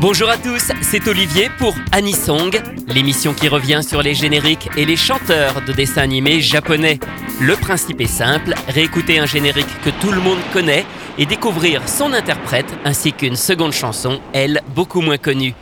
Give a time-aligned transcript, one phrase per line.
[0.00, 4.94] Bonjour à tous, c'est Olivier pour Anisong, l'émission qui revient sur les génériques et les
[4.94, 7.00] chanteurs de dessins animés japonais.
[7.40, 10.86] Le principe est simple, réécouter un générique que tout le monde connaît
[11.18, 15.54] et découvrir son interprète ainsi qu'une seconde chanson, elle, beaucoup moins connue.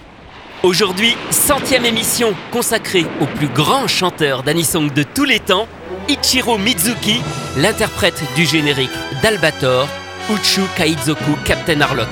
[0.62, 5.66] Aujourd'hui, centième émission consacrée au plus grand chanteur d'Anisong de tous les temps,
[6.10, 7.22] Ichiro Mizuki,
[7.56, 8.90] l'interprète du générique
[9.22, 9.88] d'Albator,
[10.30, 12.08] Uchu Kaizoku Captain Harlock.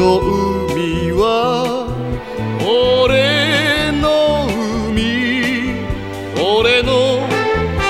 [0.00, 0.18] の
[0.72, 1.84] 海は
[2.64, 4.48] 俺の
[4.88, 5.76] 海
[6.40, 7.28] 俺の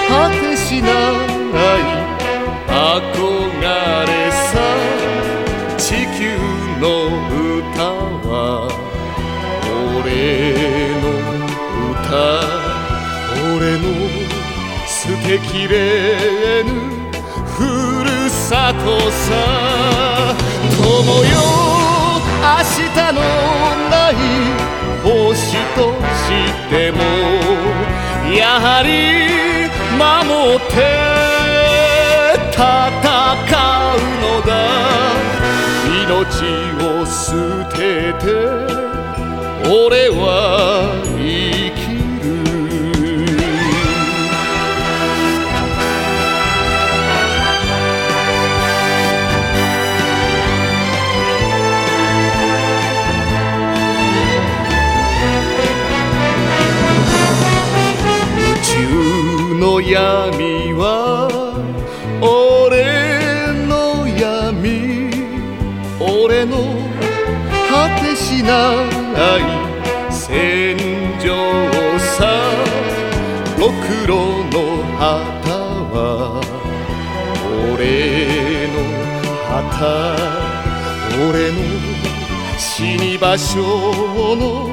[0.08, 0.90] 果てしない
[2.66, 3.30] 憧
[4.10, 4.10] れ
[4.50, 4.58] さ
[5.78, 6.34] 地球
[6.82, 7.06] の
[7.60, 7.94] 歌
[8.26, 8.32] は
[9.94, 10.10] 俺
[10.98, 11.06] の
[11.92, 12.02] 歌
[13.54, 13.86] 俺の
[14.88, 15.74] 捨てきれ
[16.64, 16.68] ぬ
[17.46, 19.59] ふるさとさ。
[28.62, 28.90] はり
[29.96, 30.74] 守って
[32.52, 32.60] 戦
[33.96, 34.50] うのだ。
[35.88, 36.10] 命
[36.84, 37.18] を捨
[37.70, 38.26] てて
[39.66, 40.20] 俺は
[41.16, 41.69] 生き
[59.60, 61.28] の闇は
[62.22, 65.10] 俺の闇
[66.00, 66.56] 俺の
[67.68, 68.88] 果てしな
[69.36, 69.44] い
[70.10, 70.78] 戦
[71.20, 71.28] 場
[72.00, 72.40] さ
[73.58, 75.52] ろくろの旗
[75.92, 76.40] は
[77.74, 78.80] 俺の
[79.46, 80.16] 旗
[81.28, 81.60] 俺の
[82.58, 83.60] 死に場所
[84.36, 84.70] の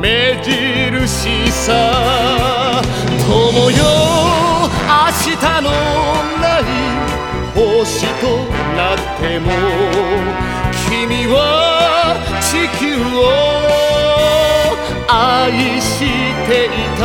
[0.00, 3.09] 目印さ。
[3.30, 5.70] 友よ明日の
[6.40, 6.62] ない
[7.54, 8.26] 星と
[8.74, 9.46] なっても
[10.88, 11.38] 君は
[12.42, 13.30] 地球を
[15.08, 15.88] 愛し
[16.48, 16.68] てい
[16.98, 17.02] た。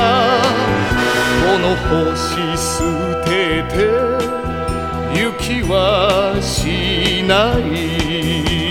[1.45, 2.65] この星捨
[3.23, 3.29] て
[3.69, 3.75] て
[5.19, 5.73] 雪は
[6.41, 8.64] しない。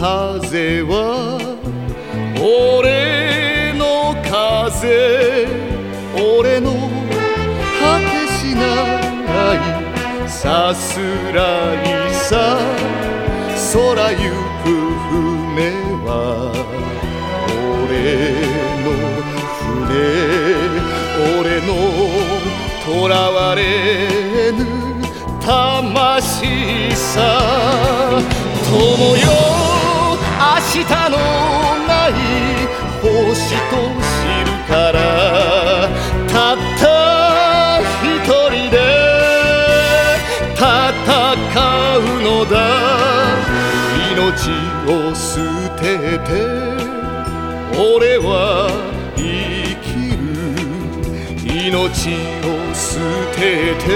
[0.00, 1.36] 風は
[2.40, 5.46] 俺の風
[6.16, 6.72] 俺の
[7.78, 8.64] 果てしな
[10.24, 10.98] いさす
[11.34, 11.74] ら
[12.08, 12.56] いさ
[13.74, 14.24] 空行
[14.64, 14.72] く
[15.10, 15.68] 船
[16.06, 16.08] は
[17.84, 18.40] 俺
[18.80, 18.88] の
[19.60, 20.00] 船
[21.40, 21.70] 俺の
[22.86, 23.60] 囚われ
[24.52, 24.64] ぬ
[25.44, 27.36] 魂さ
[28.70, 29.79] 友よ
[33.50, 34.14] 星と知
[34.46, 34.96] るから
[36.28, 36.86] たった
[38.00, 38.06] 一
[38.48, 38.76] 人で
[40.54, 40.62] 戦
[41.96, 42.54] うのだ。
[44.12, 44.14] 命
[44.86, 45.28] を捨
[45.80, 45.82] て
[46.18, 46.30] て
[47.76, 48.70] 俺は
[49.16, 49.20] 生
[49.82, 49.84] き
[50.14, 50.22] る。
[51.66, 52.14] 命
[52.46, 52.78] を捨
[53.34, 53.40] て
[53.74, 53.86] て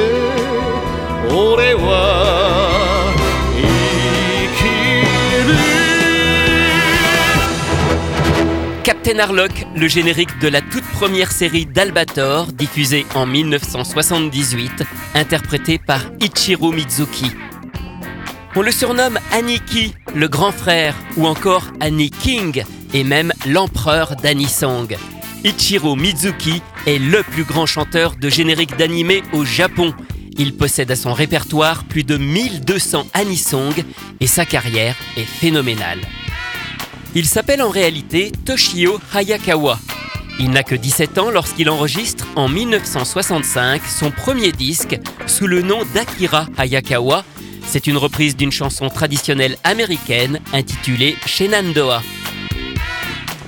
[1.32, 1.88] 俺は
[8.84, 14.82] Captain Harlock, le générique de la toute première série d'Albator, diffusée en 1978,
[15.14, 17.30] interprété par Ichiro Mizuki.
[18.54, 22.62] On le surnomme Aniki, le grand frère, ou encore Annie King,
[22.92, 24.98] et même l'empereur d'Anisong.
[25.44, 29.94] Ichiro Mizuki est le plus grand chanteur de générique d'animé au Japon.
[30.36, 33.82] Il possède à son répertoire plus de 1200 anisong
[34.20, 36.00] et sa carrière est phénoménale.
[37.16, 39.78] Il s'appelle en réalité Toshio Hayakawa.
[40.40, 45.78] Il n'a que 17 ans lorsqu'il enregistre en 1965 son premier disque sous le nom
[45.94, 47.24] d'Akira Hayakawa.
[47.64, 52.02] C'est une reprise d'une chanson traditionnelle américaine intitulée Shenandoah.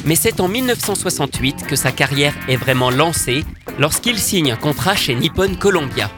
[0.05, 3.45] Mais c'est en 1968 que sa carrière est vraiment lancée
[3.81, 6.09] lorsqu'il signe un contrat chez Nippon Columbia.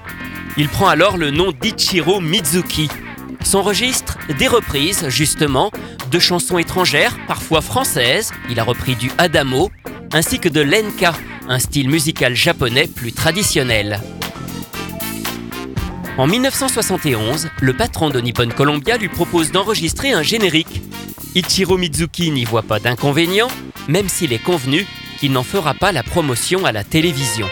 [0.58, 2.90] Il prend alors le nom d'Ichiro Mizuki.
[3.42, 5.70] Son registre, des reprises justement,
[6.08, 9.70] de chansons étrangères, parfois françaises, il a repris du Adamo,
[10.12, 11.12] ainsi que de l'enka,
[11.48, 14.00] un style musical japonais plus traditionnel.
[16.16, 20.82] En 1971, le patron de Nippon Columbia lui propose d'enregistrer un générique.
[21.34, 23.48] Ichiro Mizuki n'y voit pas d'inconvénient,
[23.86, 24.86] même s'il est convenu
[25.20, 27.46] qu'il n'en fera pas la promotion à la télévision.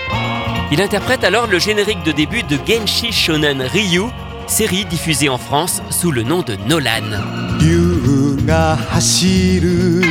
[0.73, 4.03] Il interprète alors le générique de début de Genshi Shonen Ryu,
[4.49, 7.47] série diffusée en France sous le nom de Nolan.
[7.59, 8.16] 竜
[8.47, 10.03] が走る。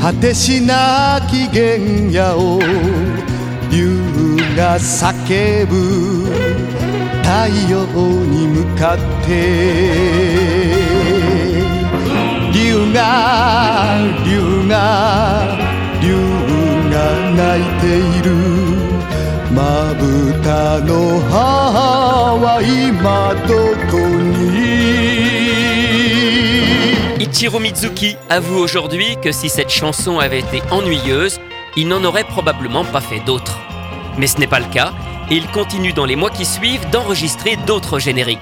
[0.00, 1.78] 果てしなき原
[2.12, 2.60] 野を
[3.70, 6.26] 竜が叫ぶ。
[7.22, 7.84] 太陽
[8.24, 9.30] に向かって
[12.54, 15.58] 竜が竜が
[16.00, 16.06] 竜
[16.92, 16.94] が
[17.34, 18.26] 泣いている。
[19.52, 19.58] ま
[19.94, 20.04] ぶ
[20.42, 23.65] たの母は今ど
[27.36, 31.38] Ichiro Mizuki avoue aujourd'hui que si cette chanson avait été ennuyeuse,
[31.76, 33.58] il n'en aurait probablement pas fait d'autres.
[34.16, 34.94] Mais ce n'est pas le cas,
[35.30, 38.38] et il continue dans les mois qui suivent d'enregistrer d'autres génériques.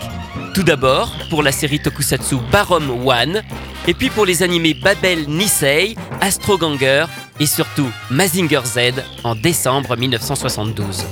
[0.54, 3.42] Tout d'abord pour la série Tokusatsu Barom One,
[3.88, 7.06] et puis pour les animés Babel Nisei, Astro Ganger
[7.40, 11.04] et surtout Mazinger Z en décembre 1972.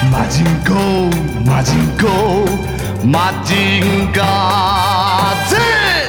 [0.10, 4.65] マジンゴーマジンゴーマジンガー Z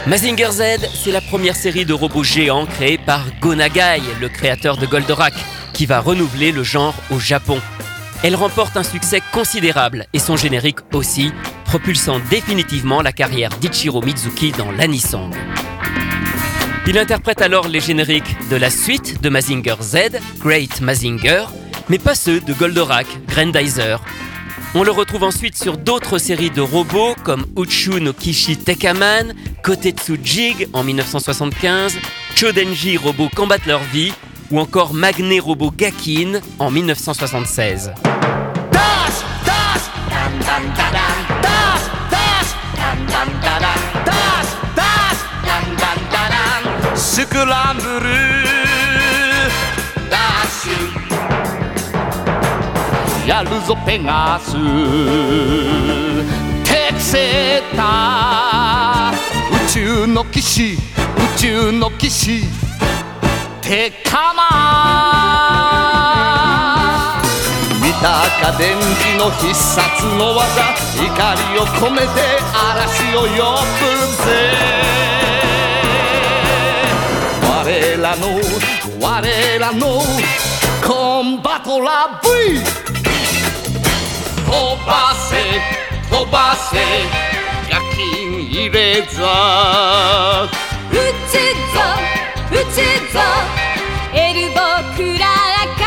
[0.07, 0.63] Mazinger Z,
[0.93, 5.33] c'est la première série de robots géants créée par Go Nagai, le créateur de Goldorak,
[5.73, 7.59] qui va renouveler le genre au Japon.
[8.23, 11.33] Elle remporte un succès considérable et son générique aussi,
[11.65, 15.35] propulsant définitivement la carrière d'Ichiro Mizuki dans l'anisong.
[16.87, 21.47] Il interprète alors les génériques de la suite de Mazinger Z, Great Mazinger,
[21.89, 24.01] mais pas ceux de Goldorak, Grandizer.
[24.75, 29.33] On le retrouve ensuite sur d'autres séries de robots comme Uchu no Kishi Tekaman,
[29.63, 31.97] Kotetsu Jig en 1975,
[32.35, 34.13] Chodenji Robots combattent leur vie
[34.51, 37.91] ou encore Magné Robot Gakin en 1976.
[53.27, 54.53] やるぞペガス。
[56.63, 60.77] 適正ー宇宙の騎士宇
[61.37, 62.43] 宙の騎士。
[63.61, 64.47] テカマ
[68.01, 70.63] たか電磁の必殺の技。
[70.95, 72.07] 怒りを込めて
[72.53, 73.87] 嵐を呼ぶ
[74.23, 74.25] ぜ。
[77.43, 78.39] 我らの
[79.01, 80.01] 我らの
[80.87, 82.96] コンバトラ V
[84.86, 85.36] ばせ
[86.10, 86.76] 飛ばせ
[87.70, 90.48] 夜勤入れざ
[90.90, 90.94] 打
[91.28, 91.78] つぞ
[92.50, 92.76] 打つ
[93.12, 93.20] ぞ
[94.12, 94.54] エルボ
[94.96, 95.82] クララカ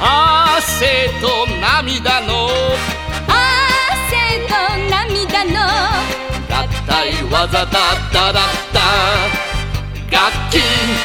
[0.00, 1.26] 汗と
[1.60, 2.48] 涙の
[3.26, 3.36] 汗
[4.46, 4.52] と
[4.90, 5.56] 涙の
[6.48, 7.70] 合体技だっ
[8.12, 8.42] ただっ
[8.72, 8.78] た
[10.10, 10.54] 楽器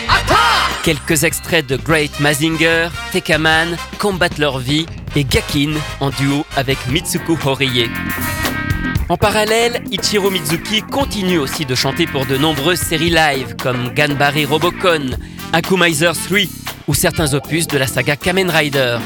[0.08, 4.86] アタッ Quelques extraits de Great Mazinger, Tekaman, combattent leur vie
[5.17, 7.91] et Gakin en duo avec Mitsuko Horie.
[9.09, 14.47] En parallèle, Ichiro Mizuki continue aussi de chanter pour de nombreuses séries live comme Ganbare
[14.49, 15.11] Robocon,
[15.53, 16.41] Akumizer 3
[16.87, 18.99] ou certains opus de la saga Kamen Rider.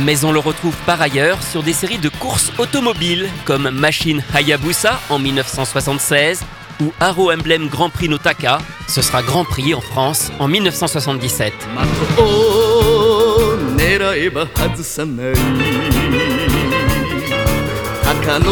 [0.00, 5.00] Mais on le retrouve par ailleurs sur des séries de courses automobiles comme Machine Hayabusa
[5.08, 6.40] en 1976
[6.80, 8.58] ou Arrow Emblem Grand Prix Notaka,
[8.88, 11.52] ce sera Grand Prix en France en 1977.
[13.96, 15.34] 狙えば外さない
[18.04, 18.50] 鷹の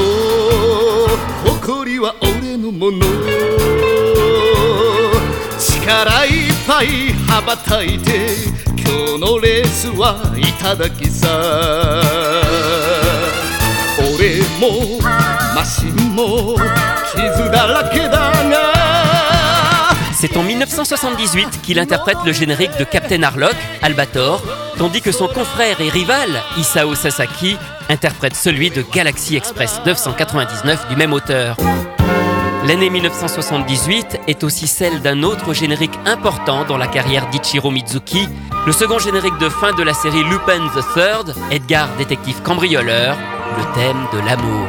[1.60, 3.00] 誇りは俺のもの。
[5.58, 8.28] 力いっぱい羽ばたいて
[8.68, 11.28] 今日のレースはいただきさ。
[13.98, 14.98] 俺も
[15.54, 16.56] マシンも
[17.12, 18.33] 傷だらけだ。
[20.26, 24.42] C'est en 1978 qu'il interprète le générique de Captain Harlock, Albator,
[24.78, 27.58] tandis que son confrère et rival, Isao Sasaki,
[27.90, 31.58] interprète celui de Galaxy Express 999 du même auteur.
[32.66, 38.26] L'année 1978 est aussi celle d'un autre générique important dans la carrière d'Ichiro Mizuki,
[38.64, 43.14] le second générique de fin de la série Lupin the Third, Edgar détective cambrioleur,
[43.58, 44.68] le thème de l'amour.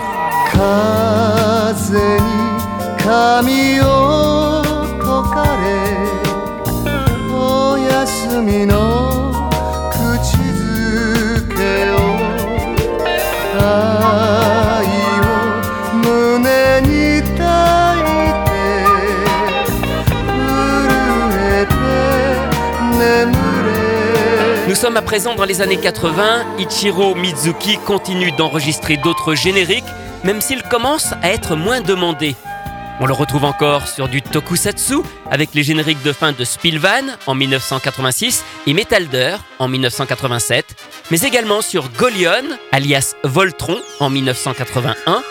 [24.68, 29.86] Nous sommes à présent dans les années 80, Ichiro Mizuki continue d'enregistrer d'autres génériques,
[30.26, 32.36] même s'il commence à être moins demandé.
[33.00, 34.96] On le retrouve encore sur du tokusatsu
[35.30, 40.66] avec les génériques de fin de Spilvan en 1986 et Metalder en 1987,
[41.12, 45.22] mais également sur Golion alias Voltron en 1981,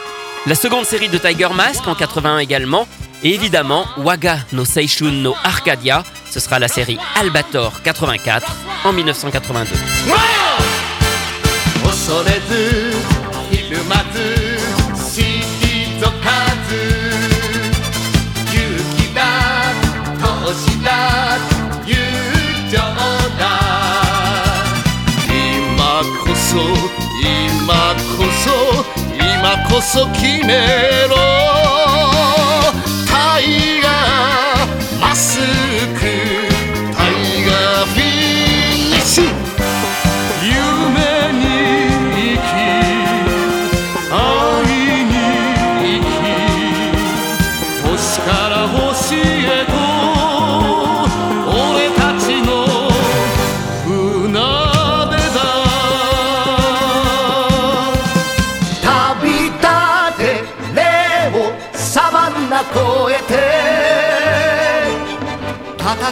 [0.47, 2.87] la seconde série de Tiger Mask en 81 également,
[3.23, 9.71] et évidemment Waga no Seishun no Arcadia, ce sera la série Albator 84 en 1982.
[26.55, 27.67] そ今
[28.17, 28.47] こそ
[29.13, 29.19] 今
[29.69, 30.53] こそ決め
[31.09, 31.17] ろ。
[33.09, 33.43] タイ
[33.83, 36.01] ガーマスク
[36.95, 37.11] タイ
[37.45, 38.03] ガーフィ
[38.89, 39.25] ニッシュ。
[40.45, 40.55] 夢
[41.33, 41.43] に
[42.15, 42.55] 生き
[44.13, 44.15] 愛
[45.07, 45.13] に
[45.83, 46.23] 生き
[47.83, 48.79] 星から教
[49.11, 49.19] え
[49.67, 49.74] て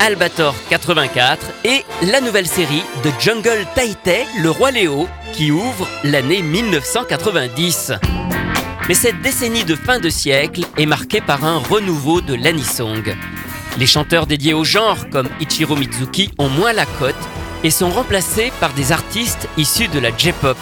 [0.00, 6.42] Albator 84 et la nouvelle série de Jungle Taitei, le roi Léo, qui ouvre l'année
[6.42, 7.92] 1990.
[8.88, 13.16] Mais cette décennie de fin de siècle est marquée par un renouveau de l'anisong.
[13.78, 17.14] Les chanteurs dédiés au genre, comme Ichiro Mizuki, ont moins la cote
[17.62, 20.58] et sont remplacés par des artistes issus de la J-pop.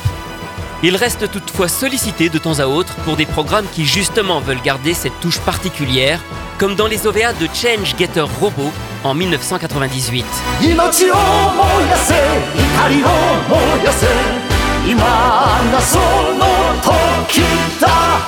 [0.85, 4.95] Ils restent toutefois sollicités de temps à autre pour des programmes qui justement veulent garder
[4.95, 6.21] cette touche particulière,
[6.59, 8.73] comme dans les OVA de Change Getter Robot
[9.05, 10.25] en 1998.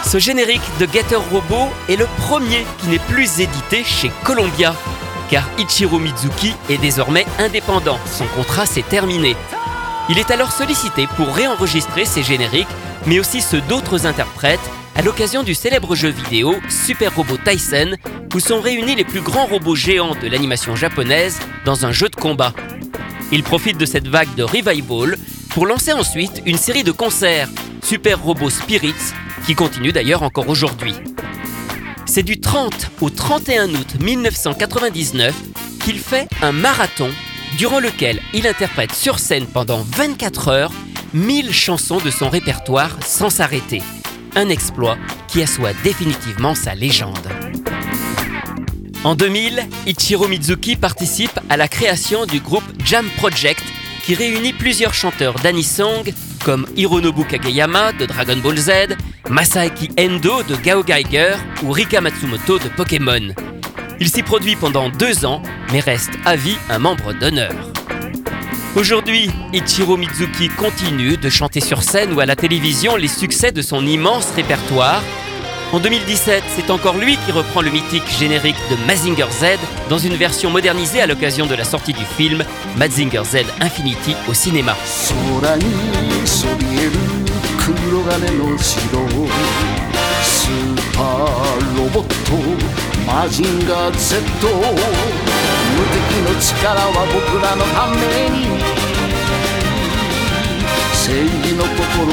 [0.04, 4.74] Ce générique de Getter Robot est le premier qui n'est plus édité chez Columbia,
[5.30, 9.36] car Ichiro Mizuki est désormais indépendant, son contrat s'est terminé.
[10.10, 12.68] Il est alors sollicité pour réenregistrer ses génériques,
[13.06, 14.60] mais aussi ceux d'autres interprètes,
[14.94, 17.92] à l'occasion du célèbre jeu vidéo Super Robot Tyson,
[18.34, 22.16] où sont réunis les plus grands robots géants de l'animation japonaise dans un jeu de
[22.16, 22.52] combat.
[23.32, 25.16] Il profite de cette vague de revival
[25.48, 27.48] pour lancer ensuite une série de concerts,
[27.82, 29.14] Super Robot Spirits,
[29.46, 30.94] qui continue d'ailleurs encore aujourd'hui.
[32.04, 35.34] C'est du 30 au 31 août 1999
[35.82, 37.08] qu'il fait un marathon
[37.56, 40.72] durant lequel il interprète sur scène pendant 24 heures
[41.12, 43.82] 1000 chansons de son répertoire sans s'arrêter.
[44.34, 47.28] Un exploit qui assoit définitivement sa légende.
[49.04, 53.62] En 2000, Ichiro Mizuki participe à la création du groupe Jam Project
[54.02, 56.12] qui réunit plusieurs chanteurs d'anisong
[56.44, 58.70] comme Hironobu Kageyama de Dragon Ball Z,
[59.30, 63.34] Masaaki Endo de Gao Geiger ou Rika Matsumoto de Pokémon.
[64.04, 65.40] Il s'y produit pendant deux ans,
[65.72, 67.54] mais reste à vie un membre d'honneur.
[68.76, 73.62] Aujourd'hui, Ichiro Mizuki continue de chanter sur scène ou à la télévision les succès de
[73.62, 75.02] son immense répertoire.
[75.72, 79.58] En 2017, c'est encore lui qui reprend le mythique générique de Mazinger Z
[79.88, 82.44] dans une version modernisée à l'occasion de la sortie du film
[82.76, 84.76] Mazinger Z Infinity au cinéma.
[93.06, 94.64] マジンガー Z 無
[95.92, 98.36] 敵の力は僕らのために。
[100.94, 102.10] 正義の心を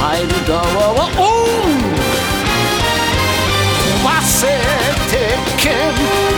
[0.00, 1.20] 変える側はオ
[1.68, 1.70] ン。
[3.76, 4.38] 飛ばせ
[5.10, 5.18] 鉄
[5.58, 5.68] 拳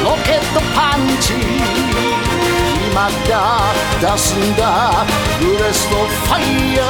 [0.05, 1.35] ロケットパンチ。
[2.91, 3.33] 今だ
[4.01, 4.61] 出すんだ
[5.41, 6.43] ブレストファイ
[6.77, 6.87] ヤー。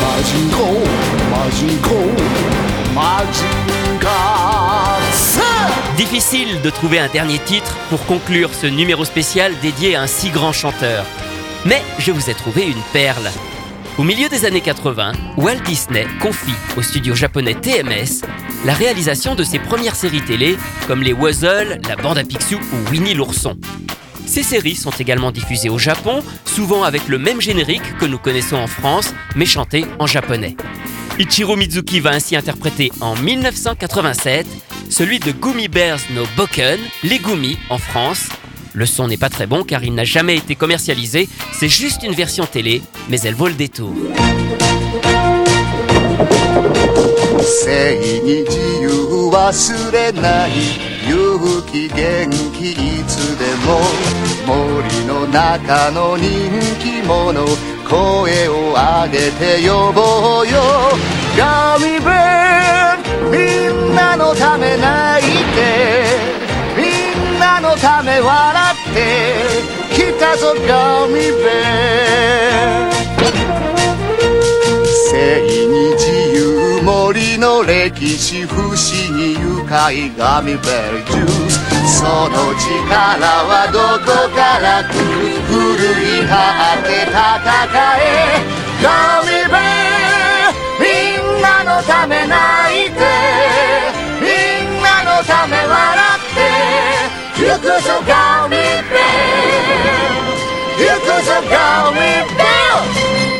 [0.00, 0.56] マジンコ
[1.30, 1.88] マジンコ
[2.94, 3.00] マ
[3.32, 4.31] ジンガー。
[6.02, 10.52] Difficile de trouver un dernier titre pour conclure ce numéro spécial dédié à un si grand
[10.52, 11.06] chanteur.
[11.64, 13.30] Mais je vous ai trouvé une perle.
[13.98, 18.26] Au milieu des années 80, Walt Disney confie au studio japonais TMS
[18.66, 22.90] la réalisation de ses premières séries télé comme les Wuzzle, la bande à Picsou ou
[22.90, 23.56] Winnie l'ourson.
[24.26, 28.56] Ces séries sont également diffusées au Japon, souvent avec le même générique que nous connaissons
[28.56, 30.56] en France, mais chanté en japonais.
[31.20, 34.48] Ichiro Mizuki va ainsi interpréter en 1987
[34.92, 38.28] celui de Gummy Bears no Boken, les Gummy en France.
[38.74, 42.14] Le son n'est pas très bon car il n'a jamais été commercialisé, c'est juste une
[42.14, 43.94] version télé, mais elle vaut le détour.
[70.32, 72.92] って来たぞガミベン
[75.10, 75.12] 正
[75.44, 76.02] 義自
[76.34, 78.74] 由森の歴史不思
[79.16, 80.62] 議愉快ガミベル
[81.04, 84.96] ジュースその力はどこから来る
[85.46, 85.60] 古
[86.20, 86.32] い果
[86.82, 87.16] て戦
[87.98, 88.02] え。
[88.82, 88.86] ガ
[89.22, 90.02] ミベル
[90.80, 90.84] み
[91.18, 92.34] んなのため泣
[92.86, 92.98] いて
[94.20, 94.26] み
[94.66, 95.70] んなのため笑
[96.18, 98.21] って行くぞガミベル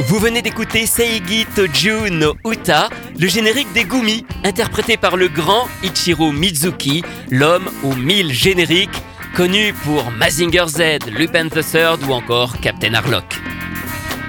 [0.06, 5.66] Vous venez d'écouter Seigi Toju no Uta, le générique des Gumi, interprété par le grand
[5.82, 9.02] Ichiro Mizuki, l'homme aux mille génériques,
[9.34, 13.40] connu pour Mazinger Z, Lupin the Third ou encore Captain Harlock.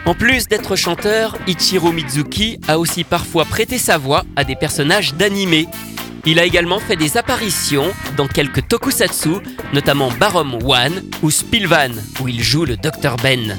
[0.05, 5.13] En plus d'être chanteur, Ichiro Mizuki a aussi parfois prêté sa voix à des personnages
[5.13, 5.67] d'animé.
[6.25, 9.41] Il a également fait des apparitions dans quelques tokusatsu,
[9.73, 13.57] notamment Barom One ou Spilvan, où il joue le Dr Ben.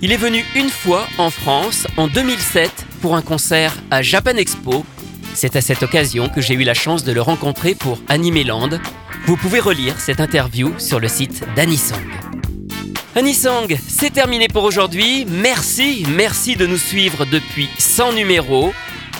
[0.00, 4.86] Il est venu une fois en France en 2007 pour un concert à Japan Expo.
[5.34, 8.78] C'est à cette occasion que j'ai eu la chance de le rencontrer pour Animeland.
[9.26, 12.06] Vous pouvez relire cette interview sur le site d'Anisong.
[13.16, 15.26] Anisong, c'est terminé pour aujourd'hui.
[15.28, 18.72] Merci, merci de nous suivre depuis 100 numéros.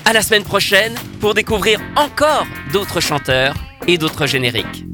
[0.09, 3.55] À la semaine prochaine pour découvrir encore d'autres chanteurs
[3.87, 4.87] et d'autres génériques.